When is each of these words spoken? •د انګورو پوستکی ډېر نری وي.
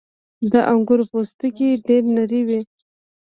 •د 0.51 0.53
انګورو 0.71 1.03
پوستکی 1.11 1.69
ډېر 1.85 2.03
نری 2.15 2.41
وي. 2.47 2.61